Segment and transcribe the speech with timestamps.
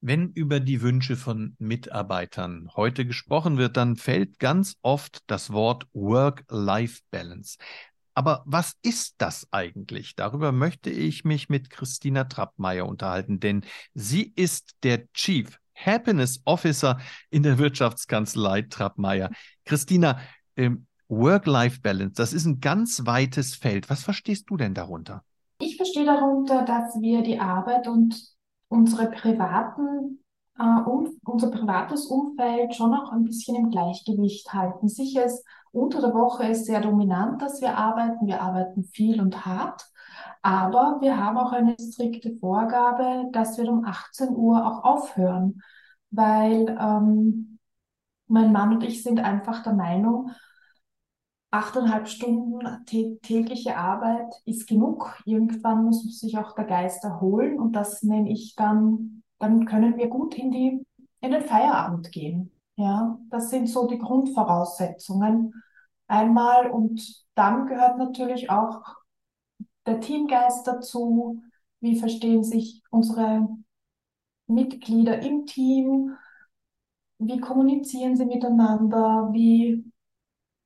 [0.00, 5.88] Wenn über die Wünsche von Mitarbeitern heute gesprochen wird, dann fällt ganz oft das Wort
[5.92, 7.58] Work-Life-Balance.
[8.14, 10.14] Aber was ist das eigentlich?
[10.14, 16.98] Darüber möchte ich mich mit Christina Trappmeier unterhalten, denn sie ist der Chief Happiness Officer
[17.30, 19.30] in der Wirtschaftskanzlei Trappmeier.
[19.64, 20.20] Christina,
[20.56, 23.90] ähm, Work-Life-Balance, das ist ein ganz weites Feld.
[23.90, 25.24] Was verstehst du denn darunter?
[25.60, 28.37] Ich verstehe darunter, dass wir die Arbeit und
[28.68, 30.24] unsere privaten,
[30.58, 34.88] äh, um, unser privates Umfeld schon auch ein bisschen im Gleichgewicht halten.
[34.88, 38.26] Sicher ist unter der Woche ist sehr dominant, dass wir arbeiten.
[38.26, 39.84] Wir arbeiten viel und hart.
[40.42, 45.60] Aber wir haben auch eine strikte Vorgabe, dass wir um 18 Uhr auch aufhören,
[46.10, 47.58] weil ähm,
[48.28, 50.30] mein Mann und ich sind einfach der Meinung,
[51.50, 55.20] achteinhalb Stunden tägliche Arbeit ist genug.
[55.24, 60.08] Irgendwann muss sich auch der Geist erholen und das nenne ich dann, dann können wir
[60.08, 60.86] gut in die,
[61.20, 62.52] in den Feierabend gehen.
[62.76, 65.54] Ja, das sind so die Grundvoraussetzungen
[66.06, 68.82] einmal und dann gehört natürlich auch
[69.86, 71.42] der Teamgeist dazu.
[71.80, 73.48] Wie verstehen sich unsere
[74.46, 76.16] Mitglieder im Team?
[77.18, 79.30] Wie kommunizieren sie miteinander?
[79.32, 79.84] Wie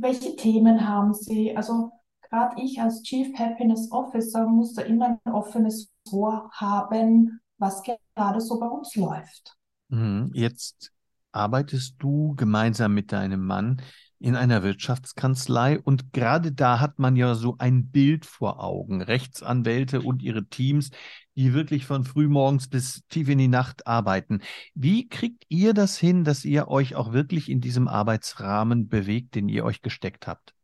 [0.00, 1.56] welche Themen haben Sie?
[1.56, 1.90] Also
[2.22, 8.40] gerade ich als Chief Happiness Officer muss da immer ein offenes Ohr haben, was gerade
[8.40, 9.56] so bei uns läuft.
[9.88, 10.30] Mhm.
[10.34, 10.92] Jetzt
[11.32, 13.82] arbeitest du gemeinsam mit deinem Mann
[14.18, 19.00] in einer Wirtschaftskanzlei und gerade da hat man ja so ein Bild vor Augen.
[19.00, 20.90] Rechtsanwälte und ihre Teams,
[21.36, 24.42] die wirklich von frühmorgens bis tief in die Nacht arbeiten.
[24.74, 29.48] Wie kriegt ihr das hin, dass ihr euch auch wirklich in diesem Arbeitsrahmen bewegt, den
[29.48, 30.54] ihr euch gesteckt habt?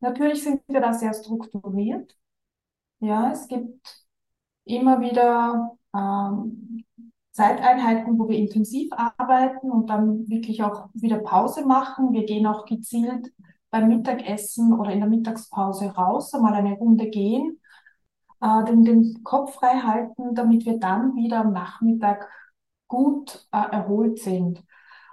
[0.00, 2.16] Natürlich sind wir da sehr strukturiert.
[3.00, 4.06] Ja, es gibt
[4.64, 6.84] immer wieder ähm,
[7.32, 12.12] Zeiteinheiten, wo wir intensiv arbeiten und dann wirklich auch wieder Pause machen.
[12.12, 13.32] Wir gehen auch gezielt
[13.70, 17.58] beim Mittagessen oder in der Mittagspause raus, einmal eine Runde gehen,
[18.42, 22.28] äh, den, den Kopf frei halten, damit wir dann wieder am Nachmittag
[22.86, 24.62] gut äh, erholt sind.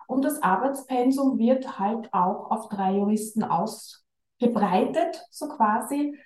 [0.07, 6.18] Und das Arbeitspensum wird halt auch auf drei Juristen ausgebreitet, so quasi.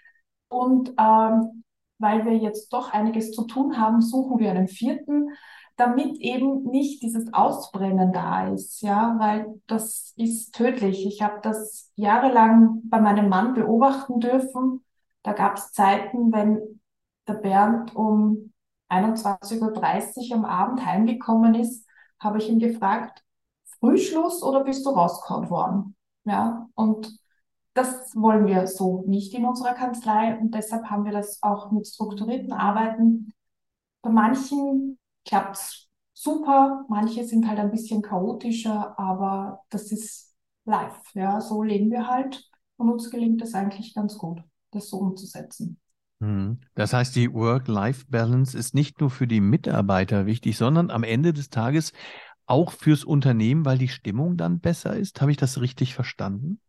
[0.47, 1.63] Und ähm,
[1.99, 5.29] weil wir jetzt doch einiges zu tun haben, suchen wir einen vierten,
[5.75, 11.05] damit eben nicht dieses Ausbrennen da ist, ja, weil das ist tödlich.
[11.05, 14.83] Ich habe das jahrelang bei meinem Mann beobachten dürfen.
[15.23, 16.79] Da gab es Zeiten, wenn
[17.27, 18.53] der Bernd um
[18.89, 21.87] 21.30 Uhr am Abend heimgekommen ist,
[22.19, 23.23] habe ich ihn gefragt,
[23.79, 25.95] Frühschluss oder bist du rausgehauen worden?
[26.25, 27.17] Ja, und
[27.73, 31.87] das wollen wir so nicht in unserer Kanzlei und deshalb haben wir das auch mit
[31.87, 33.33] strukturierten Arbeiten.
[34.01, 40.33] Bei manchen klappt es super, manche sind halt ein bisschen chaotischer, aber das ist
[40.65, 40.95] live.
[41.13, 44.41] Ja, so leben wir halt und uns gelingt es eigentlich ganz gut,
[44.71, 45.79] das so umzusetzen.
[46.19, 46.59] Mhm.
[46.75, 51.49] Das heißt, die Work-Life-Balance ist nicht nur für die Mitarbeiter wichtig, sondern am Ende des
[51.49, 51.91] Tages
[52.45, 55.21] auch fürs Unternehmen, weil die Stimmung dann besser ist.
[55.21, 56.59] Habe ich das richtig verstanden?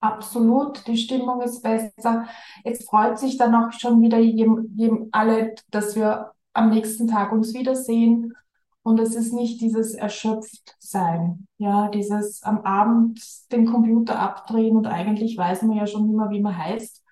[0.00, 2.26] Absolut, die Stimmung ist besser.
[2.64, 7.32] Es freut sich dann auch schon wieder jedem, jedem alle, dass wir am nächsten Tag
[7.32, 8.34] uns wiedersehen.
[8.82, 13.20] Und es ist nicht dieses Erschöpftsein, ja, dieses am Abend
[13.52, 17.02] den Computer abdrehen und eigentlich weiß man ja schon immer, wie man heißt.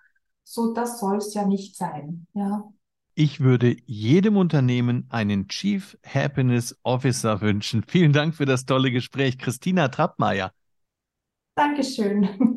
[0.45, 2.65] So, das soll es ja nicht sein, ja.
[3.15, 7.85] Ich würde jedem Unternehmen einen Chief Happiness Officer wünschen.
[7.87, 10.53] Vielen Dank für das tolle Gespräch, Christina Trappmeier.
[11.55, 12.55] Dankeschön.